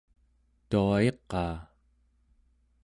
[0.69, 1.55] tua-i-qaa?